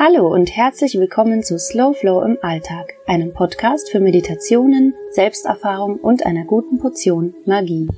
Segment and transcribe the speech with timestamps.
[0.00, 6.24] Hallo und herzlich willkommen zu Slow Flow im Alltag, einem Podcast für Meditationen, Selbsterfahrung und
[6.24, 7.88] einer guten Portion Magie.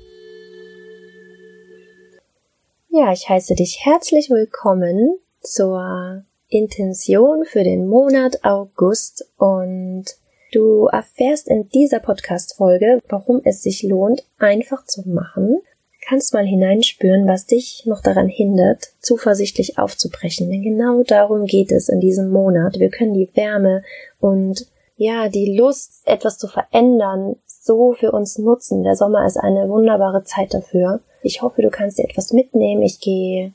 [2.89, 10.07] Ja, ich heiße dich herzlich willkommen zur Intention für den Monat August und
[10.55, 15.61] du erfährst in dieser Podcast-Folge, warum es sich lohnt, einfach zu machen
[16.01, 20.51] kannst mal hineinspüren, was dich noch daran hindert, zuversichtlich aufzubrechen.
[20.51, 22.79] Denn genau darum geht es in diesem Monat.
[22.79, 23.83] Wir können die Wärme
[24.19, 24.67] und
[24.97, 28.83] ja, die Lust, etwas zu verändern, so für uns nutzen.
[28.83, 31.01] Der Sommer ist eine wunderbare Zeit dafür.
[31.23, 32.83] Ich hoffe, du kannst dir etwas mitnehmen.
[32.83, 33.53] Ich gehe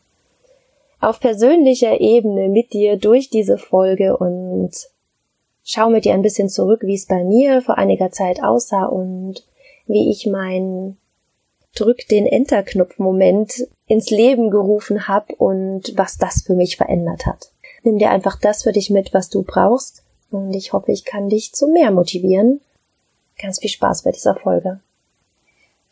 [0.99, 4.71] auf persönlicher Ebene mit dir durch diese Folge und
[5.63, 9.43] schau mit dir ein bisschen zurück, wie es bei mir vor einiger Zeit aussah und
[9.87, 10.97] wie ich mein
[11.75, 17.51] drück den Enter-Knopf-Moment ins Leben gerufen habe und was das für mich verändert hat.
[17.83, 21.29] Nimm dir einfach das für dich mit, was du brauchst und ich hoffe, ich kann
[21.29, 22.61] dich zu mehr motivieren.
[23.39, 24.79] Ganz viel Spaß bei dieser Folge.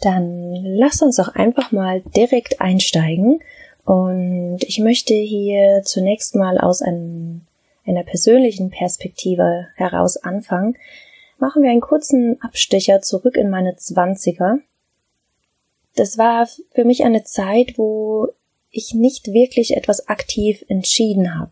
[0.02, 3.42] Dann lass uns doch einfach mal direkt einsteigen
[3.86, 7.42] und ich möchte hier zunächst mal aus einem,
[7.86, 10.78] einer persönlichen Perspektive heraus anfangen.
[11.38, 14.59] Machen wir einen kurzen Abstecher zurück in meine Zwanziger
[15.95, 18.30] das war für mich eine Zeit, wo
[18.72, 21.52] ich nicht wirklich etwas aktiv entschieden habe.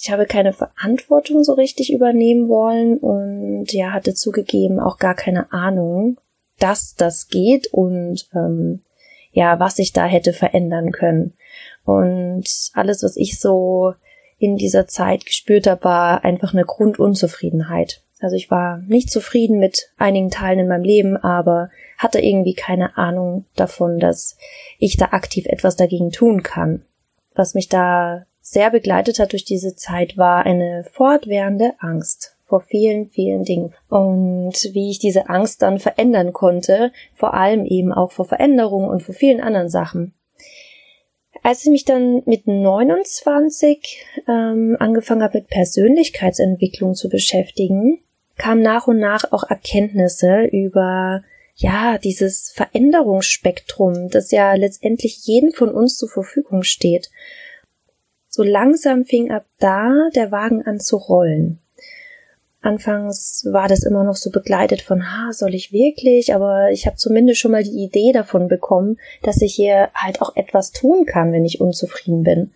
[0.00, 5.52] Ich habe keine Verantwortung so richtig übernehmen wollen und ja, hatte zugegeben auch gar keine
[5.52, 6.18] Ahnung,
[6.60, 8.82] dass das geht und ähm,
[9.32, 11.34] ja, was ich da hätte verändern können.
[11.84, 13.94] Und alles, was ich so
[14.38, 18.02] in dieser Zeit gespürt habe, war einfach eine Grundunzufriedenheit.
[18.20, 22.96] Also ich war nicht zufrieden mit einigen Teilen in meinem Leben, aber hatte irgendwie keine
[22.96, 24.36] Ahnung davon, dass
[24.78, 26.82] ich da aktiv etwas dagegen tun kann.
[27.34, 33.10] Was mich da sehr begleitet hat durch diese Zeit, war eine fortwährende Angst vor vielen,
[33.10, 33.74] vielen Dingen.
[33.88, 39.02] Und wie ich diese Angst dann verändern konnte, vor allem eben auch vor Veränderungen und
[39.02, 40.14] vor vielen anderen Sachen.
[41.42, 48.00] Als ich mich dann mit 29 ähm, angefangen habe, mit Persönlichkeitsentwicklung zu beschäftigen,
[48.38, 51.22] kamen nach und nach auch Erkenntnisse über
[51.56, 57.10] ja, dieses Veränderungsspektrum, das ja letztendlich jeden von uns zur Verfügung steht.
[58.28, 61.58] So langsam fing ab da der Wagen an zu rollen.
[62.60, 66.34] Anfangs war das immer noch so begleitet von, ha, soll ich wirklich?
[66.34, 70.36] Aber ich habe zumindest schon mal die Idee davon bekommen, dass ich hier halt auch
[70.36, 72.52] etwas tun kann, wenn ich unzufrieden bin.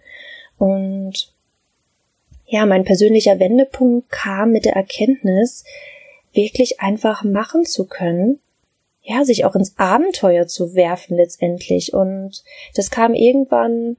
[0.58, 1.32] Und
[2.52, 5.64] ja, mein persönlicher Wendepunkt kam mit der Erkenntnis,
[6.34, 8.40] wirklich einfach machen zu können,
[9.02, 11.94] ja, sich auch ins Abenteuer zu werfen letztendlich.
[11.94, 13.96] Und das kam irgendwann,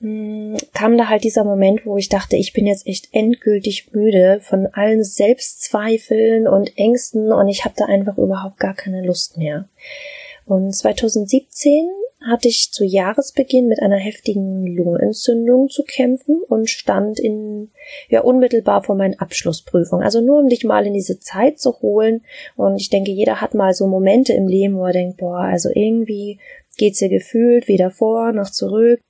[0.00, 3.92] mh, hm, kam da halt dieser Moment, wo ich dachte, ich bin jetzt echt endgültig
[3.92, 9.36] müde von allen Selbstzweifeln und Ängsten und ich habe da einfach überhaupt gar keine Lust
[9.36, 9.68] mehr.
[10.46, 11.90] Und 2017
[12.26, 17.70] hatte ich zu Jahresbeginn mit einer heftigen Lungenentzündung zu kämpfen und stand in,
[18.08, 20.04] ja, unmittelbar vor meinen Abschlussprüfungen.
[20.04, 22.22] Also nur um dich mal in diese Zeit zu holen.
[22.56, 25.70] Und ich denke, jeder hat mal so Momente im Leben, wo er denkt, boah, also
[25.72, 26.40] irgendwie
[26.76, 29.00] geht's dir gefühlt weder vor noch zurück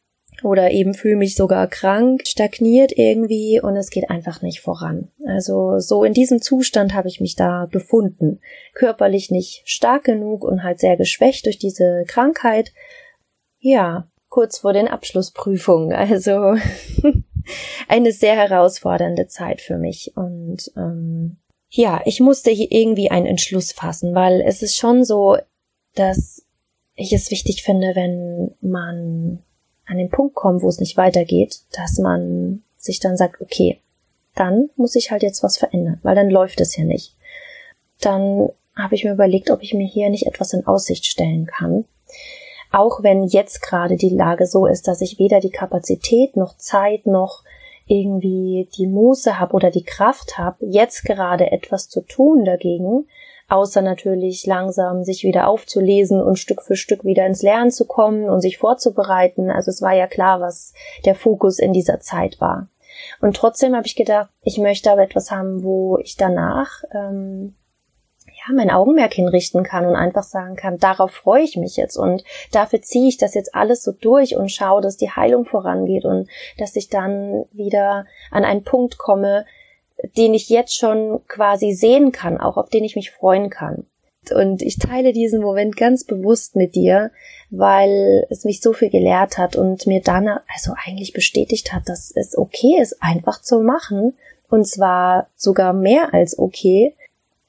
[0.43, 5.09] oder eben fühle mich sogar krank, stagniert irgendwie und es geht einfach nicht voran.
[5.26, 8.41] Also so in diesem Zustand habe ich mich da befunden.
[8.75, 12.72] Körperlich nicht stark genug und halt sehr geschwächt durch diese Krankheit.
[13.69, 15.93] Ja, kurz vor den Abschlussprüfungen.
[15.93, 16.54] Also
[17.88, 21.38] eine sehr herausfordernde Zeit für mich und ähm,
[21.69, 25.37] ja, ich musste hier irgendwie einen Entschluss fassen, weil es ist schon so,
[25.97, 26.44] dass
[26.94, 29.43] ich es wichtig finde, wenn man
[29.87, 33.81] an den Punkt kommen, wo es nicht weitergeht, dass man sich dann sagt, okay,
[34.37, 37.16] dann muss ich halt jetzt was verändern, weil dann läuft es ja nicht.
[38.00, 41.84] Dann habe ich mir überlegt, ob ich mir hier nicht etwas in Aussicht stellen kann.
[42.72, 47.06] Auch wenn jetzt gerade die Lage so ist, dass ich weder die Kapazität noch Zeit
[47.06, 47.43] noch
[47.87, 53.06] irgendwie die Muße habe oder die Kraft habe, jetzt gerade etwas zu tun dagegen,
[53.49, 58.29] außer natürlich langsam sich wieder aufzulesen und Stück für Stück wieder ins Lernen zu kommen
[58.29, 59.50] und sich vorzubereiten.
[59.50, 60.75] Also es war ja klar, was
[61.05, 62.69] der Fokus in dieser Zeit war.
[63.20, 67.55] Und trotzdem habe ich gedacht, ich möchte aber etwas haben, wo ich danach ähm,
[68.46, 72.25] ja mein Augenmerk hinrichten kann und einfach sagen kann, darauf freue ich mich jetzt und
[72.52, 76.28] dafür ziehe ich das jetzt alles so durch und schaue, dass die Heilung vorangeht und
[76.58, 79.44] dass ich dann wieder an einen Punkt komme,
[80.16, 83.87] den ich jetzt schon quasi sehen kann, auch auf den ich mich freuen kann.
[84.34, 87.12] Und ich teile diesen Moment ganz bewusst mit dir,
[87.50, 92.12] weil es mich so viel gelehrt hat und mir dann also eigentlich bestätigt hat, dass
[92.14, 94.14] es okay ist, einfach zu machen.
[94.48, 96.95] Und zwar sogar mehr als okay.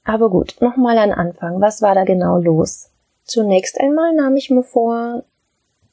[0.08, 1.60] Aber gut, nochmal an Anfang.
[1.60, 2.88] Was war da genau los?
[3.26, 5.26] Zunächst einmal nahm ich mir vor,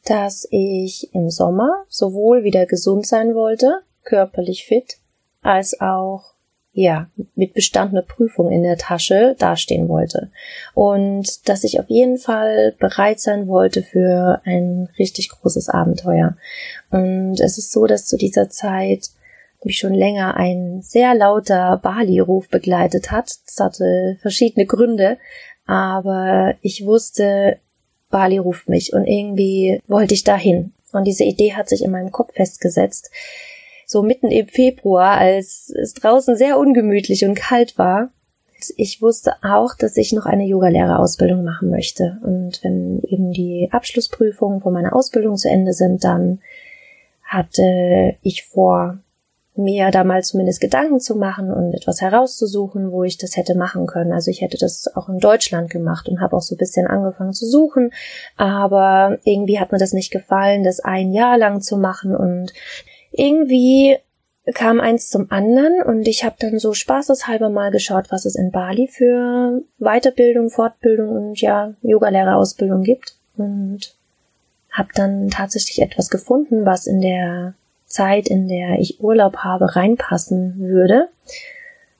[0.04, 4.98] dass ich im Sommer sowohl wieder gesund sein wollte, körperlich fit,
[5.42, 6.30] als auch
[6.72, 10.30] ja, mit bestandener Prüfung in der Tasche dastehen wollte.
[10.74, 16.36] Und dass ich auf jeden Fall bereit sein wollte für ein richtig großes Abenteuer.
[16.92, 19.10] Und es ist so, dass zu dieser Zeit
[19.64, 23.30] mich schon länger ein sehr lauter Bali-Ruf begleitet hat.
[23.46, 25.18] Das hatte verschiedene Gründe,
[25.66, 27.58] aber ich wusste,
[28.10, 30.72] Bali ruft mich und irgendwie wollte ich dahin.
[30.92, 33.10] Und diese Idee hat sich in meinem Kopf festgesetzt
[33.86, 38.10] so mitten im Februar, als es draußen sehr ungemütlich und kalt war.
[38.76, 42.18] Ich wusste auch, dass ich noch eine Yogalehrerausbildung machen möchte.
[42.22, 46.40] Und wenn eben die Abschlussprüfungen von meiner Ausbildung zu Ende sind, dann
[47.22, 48.98] hatte ich vor,
[49.56, 53.86] mir da mal zumindest Gedanken zu machen und etwas herauszusuchen, wo ich das hätte machen
[53.86, 54.12] können.
[54.12, 57.32] Also ich hätte das auch in Deutschland gemacht und habe auch so ein bisschen angefangen
[57.32, 57.92] zu suchen,
[58.36, 62.16] aber irgendwie hat mir das nicht gefallen, das ein Jahr lang zu machen.
[62.16, 62.52] Und
[63.12, 63.96] irgendwie
[64.54, 68.50] kam eins zum anderen und ich habe dann so spaßeshalber mal geschaut, was es in
[68.50, 73.14] Bali für Weiterbildung, Fortbildung und ja, Yogalehrerausbildung gibt.
[73.36, 73.94] Und
[74.72, 77.54] habe dann tatsächlich etwas gefunden, was in der
[77.94, 81.08] Zeit, in der ich Urlaub habe, reinpassen würde.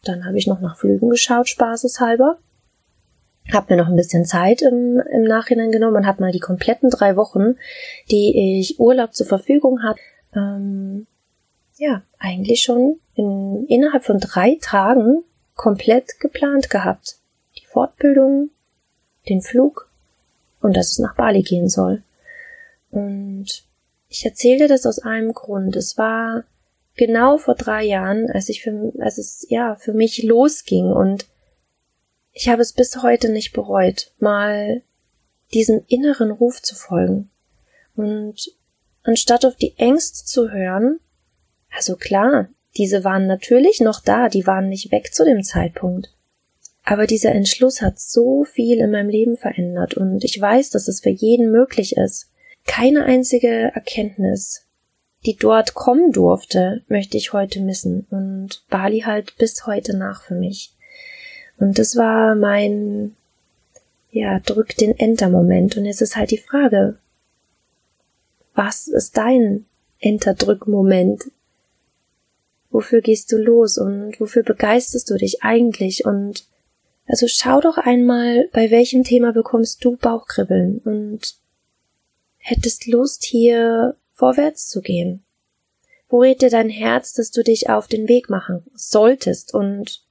[0.03, 2.37] Dann habe ich noch nach Flügen geschaut, spaßeshalber.
[3.53, 6.91] Hab mir noch ein bisschen Zeit im, im Nachhinein genommen und habe mal die kompletten
[6.91, 7.57] drei Wochen,
[8.11, 10.01] die ich Urlaub zur Verfügung hatte,
[10.35, 11.07] ähm,
[11.79, 15.23] ja, eigentlich schon in, innerhalb von drei Tagen
[15.55, 17.17] komplett geplant gehabt.
[17.57, 18.51] Die Fortbildung,
[19.29, 19.89] den Flug
[20.61, 22.03] und dass es nach Bali gehen soll.
[22.91, 23.63] Und
[24.15, 25.75] ich erzähle das aus einem Grund.
[25.75, 26.45] Es war
[26.95, 31.27] genau vor drei Jahren, als ich für, als es ja für mich losging und
[32.33, 34.83] ich habe es bis heute nicht bereut, mal
[35.53, 37.29] diesem inneren Ruf zu folgen.
[37.97, 38.53] Und
[39.03, 41.01] anstatt auf die Ängste zu hören,
[41.77, 46.13] also klar, diese waren natürlich noch da, die waren nicht weg zu dem Zeitpunkt.
[46.85, 51.01] Aber dieser Entschluss hat so viel in meinem Leben verändert und ich weiß, dass es
[51.01, 52.29] für jeden möglich ist.
[52.67, 54.63] Keine einzige Erkenntnis,
[55.27, 60.35] die dort kommen durfte, möchte ich heute missen und Bali halt bis heute nach für
[60.35, 60.73] mich.
[61.59, 63.15] Und das war mein,
[64.11, 66.99] ja, drück den Enter-Moment und jetzt ist halt die Frage,
[68.55, 69.67] was ist dein
[70.01, 71.25] Enter-Drück-Moment?
[72.71, 76.05] Wofür gehst du los und wofür begeisterst du dich eigentlich?
[76.05, 76.45] Und
[77.07, 81.37] also schau doch einmal, bei welchem Thema bekommst du Bauchkribbeln und
[82.45, 85.25] hättest Lust, hier vorwärts zu gehen.
[86.09, 90.03] Wo rät dir dein Herz, dass du dich auf den Weg machen solltest und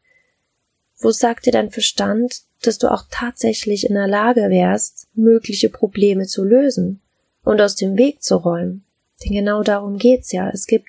[1.00, 6.26] wo sagt dir dein Verstand, dass du auch tatsächlich in der Lage wärst, mögliche Probleme
[6.26, 7.00] zu lösen?
[7.44, 8.84] und aus dem Weg zu räumen.
[9.24, 10.50] Denn genau darum geht's ja.
[10.50, 10.88] Es gibt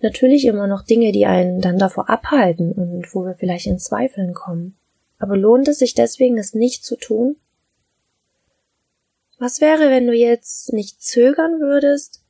[0.00, 4.34] natürlich immer noch Dinge, die einen dann davor abhalten und wo wir vielleicht in Zweifeln
[4.34, 4.76] kommen.
[5.18, 7.36] Aber lohnt es sich deswegen, es nicht zu tun?
[9.40, 12.20] Was wäre, wenn du jetzt nicht zögern würdest,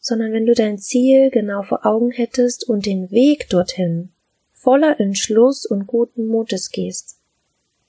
[0.00, 4.08] sondern wenn du dein Ziel genau vor Augen hättest und den Weg dorthin
[4.50, 7.18] voller Entschluss und guten Mutes gehst?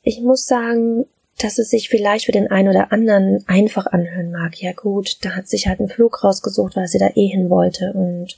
[0.03, 1.05] Ich muss sagen,
[1.39, 4.61] dass es sich vielleicht für den einen oder anderen einfach anhören mag.
[4.61, 7.93] Ja gut, da hat sich halt einen Flug rausgesucht, weil sie da eh hin wollte
[7.93, 8.37] und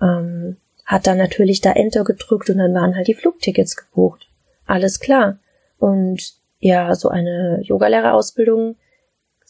[0.00, 4.26] ähm, hat dann natürlich da Enter gedrückt und dann waren halt die Flugtickets gebucht.
[4.64, 5.38] Alles klar.
[5.78, 8.76] Und ja, so eine Yogalehrerausbildung,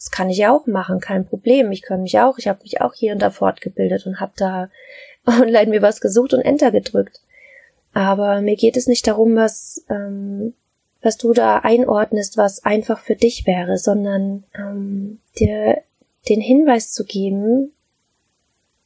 [0.05, 1.71] das kann ich ja auch machen, kein Problem.
[1.71, 4.69] Ich kann mich auch, ich habe mich auch hier und da fortgebildet und habe da
[5.25, 7.21] online mir was gesucht und Enter gedrückt.
[7.93, 10.53] Aber mir geht es nicht darum, was ähm,
[11.01, 15.81] was du da einordnest, was einfach für dich wäre, sondern ähm, dir
[16.29, 17.71] den Hinweis zu geben,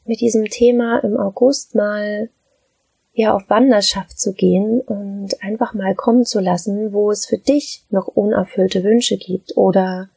[0.06, 2.30] mit diesem Thema im August mal
[3.14, 7.84] ja auf Wanderschaft zu gehen und einfach mal kommen zu lassen, wo es für dich
[7.90, 10.10] noch unerfüllte Wünsche gibt oder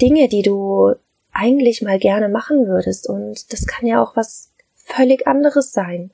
[0.00, 0.94] Dinge, die du
[1.32, 6.10] eigentlich mal gerne machen würdest und das kann ja auch was völlig anderes sein.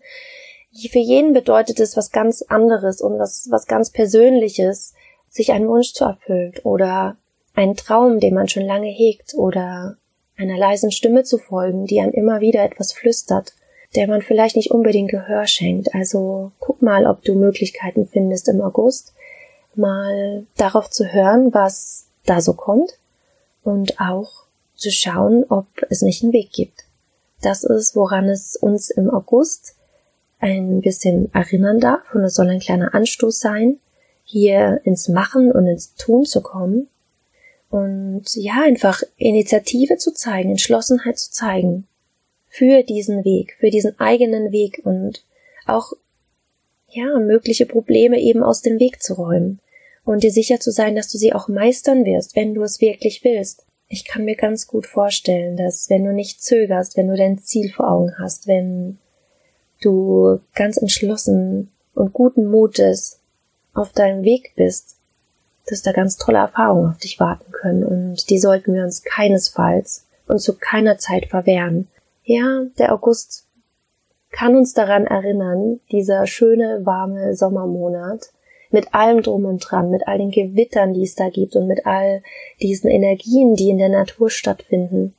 [0.90, 4.94] Für jeden bedeutet es was ganz anderes und was, was ganz Persönliches
[5.30, 7.16] sich ein Wunsch zu erfüllt oder
[7.54, 9.96] einen Traum, den man schon lange hegt oder
[10.36, 13.54] einer leisen Stimme zu folgen, die einem immer wieder etwas flüstert,
[13.94, 15.94] der man vielleicht nicht unbedingt Gehör schenkt.
[15.94, 19.14] Also guck mal, ob du Möglichkeiten findest im August,
[19.76, 22.98] mal darauf zu hören, was da so kommt
[23.64, 24.44] und auch
[24.76, 26.84] zu schauen, ob es nicht einen Weg gibt.
[27.42, 29.74] Das ist, woran es uns im August
[30.38, 33.78] ein bisschen erinnern darf und es soll ein kleiner Anstoß sein,
[34.24, 36.88] hier ins Machen und ins Tun zu kommen
[37.70, 41.86] und ja, einfach Initiative zu zeigen, Entschlossenheit zu zeigen
[42.48, 45.22] für diesen Weg, für diesen eigenen Weg und
[45.66, 45.92] auch
[46.90, 49.58] ja, mögliche Probleme eben aus dem Weg zu räumen
[50.04, 53.24] und dir sicher zu sein, dass du sie auch meistern wirst, wenn du es wirklich
[53.24, 53.64] willst.
[53.88, 57.72] Ich kann mir ganz gut vorstellen, dass wenn du nicht zögerst, wenn du dein Ziel
[57.72, 58.98] vor Augen hast, wenn
[59.80, 63.18] du ganz entschlossen und guten Mutes
[63.72, 64.96] auf deinem Weg bist,
[65.66, 70.06] dass da ganz tolle Erfahrungen auf dich warten können und die sollten wir uns keinesfalls
[70.26, 71.88] und zu keiner Zeit verwehren.
[72.24, 73.44] Ja, der August
[74.30, 78.30] kann uns daran erinnern, dieser schöne, warme Sommermonat,
[78.74, 81.86] mit allem drum und dran, mit all den Gewittern, die es da gibt und mit
[81.86, 82.22] all
[82.60, 85.14] diesen Energien, die in der Natur stattfinden.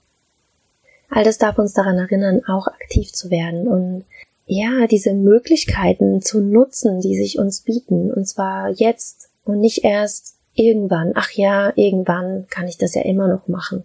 [1.10, 4.06] All das darf uns daran erinnern, auch aktiv zu werden und
[4.46, 10.36] ja, diese Möglichkeiten zu nutzen, die sich uns bieten, und zwar jetzt und nicht erst
[10.54, 11.14] irgendwann.
[11.16, 13.84] Ach ja, irgendwann kann ich das ja immer noch machen.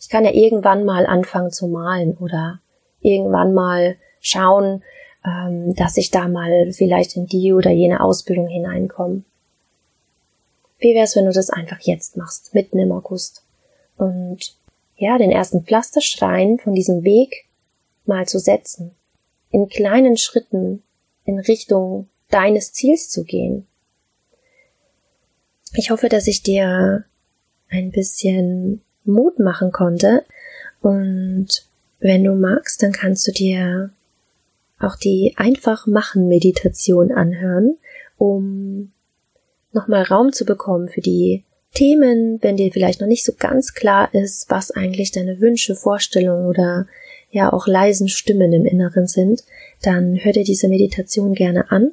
[0.00, 2.60] Ich kann ja irgendwann mal anfangen zu malen oder
[3.00, 4.82] irgendwann mal schauen,
[5.24, 9.22] ähm, dass ich da mal vielleicht in die oder jene Ausbildung hineinkomme.
[10.78, 13.42] Wie wär's, wenn du das einfach jetzt machst, mitten im August?
[13.96, 14.54] Und
[14.96, 17.46] ja, den ersten Pflasterschrein von diesem Weg
[18.06, 18.92] mal zu setzen,
[19.50, 20.82] in kleinen Schritten
[21.24, 23.66] in Richtung deines Ziels zu gehen.
[25.74, 27.04] Ich hoffe, dass ich dir
[27.68, 30.24] ein bisschen Mut machen konnte
[30.80, 31.48] und
[32.00, 33.90] wenn du magst, dann kannst du dir
[34.80, 37.76] auch die einfach machen Meditation anhören,
[38.16, 38.92] um
[39.72, 41.44] nochmal Raum zu bekommen für die
[41.74, 46.46] Themen, wenn dir vielleicht noch nicht so ganz klar ist, was eigentlich deine Wünsche, Vorstellungen
[46.46, 46.86] oder
[47.30, 49.44] ja auch leisen Stimmen im Inneren sind,
[49.82, 51.92] dann hör dir diese Meditation gerne an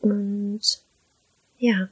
[0.00, 0.60] und
[1.58, 1.88] ja,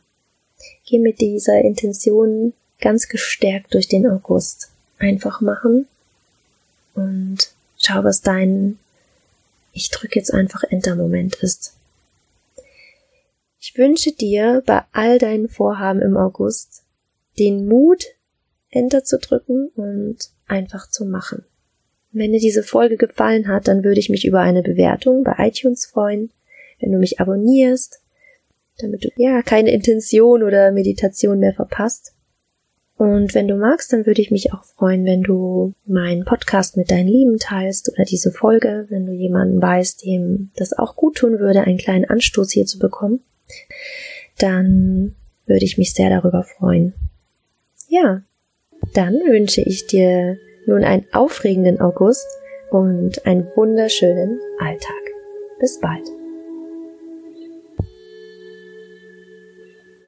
[0.86, 4.70] geh mit dieser Intention ganz gestärkt durch den August.
[4.98, 5.86] Einfach machen
[6.94, 7.38] und
[7.78, 8.78] schau, was dein
[9.78, 11.74] ich drücke jetzt einfach Enter-Moment ist.
[13.60, 16.82] Ich wünsche dir bei all deinen Vorhaben im August
[17.38, 18.04] den Mut,
[18.70, 20.16] Enter zu drücken und
[20.48, 21.44] einfach zu machen.
[22.10, 25.86] Wenn dir diese Folge gefallen hat, dann würde ich mich über eine Bewertung bei iTunes
[25.86, 26.30] freuen,
[26.80, 28.00] wenn du mich abonnierst,
[28.78, 32.12] damit du ja keine Intention oder Meditation mehr verpasst.
[32.98, 36.90] Und wenn du magst, dann würde ich mich auch freuen, wenn du meinen Podcast mit
[36.90, 41.38] deinen Lieben teilst oder diese Folge, wenn du jemanden weißt, dem das auch gut tun
[41.38, 43.20] würde, einen kleinen Anstoß hier zu bekommen,
[44.38, 45.14] dann
[45.46, 46.92] würde ich mich sehr darüber freuen.
[47.88, 48.22] Ja,
[48.94, 50.36] dann wünsche ich dir
[50.66, 52.26] nun einen aufregenden August
[52.70, 54.92] und einen wunderschönen Alltag.
[55.60, 56.17] Bis bald.